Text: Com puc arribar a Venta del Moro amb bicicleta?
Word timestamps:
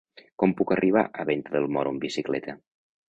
Com 0.43 0.53
puc 0.61 0.73
arribar 0.75 1.03
a 1.23 1.25
Venta 1.31 1.55
del 1.57 1.69
Moro 1.77 1.93
amb 1.97 2.07
bicicleta? 2.07 2.57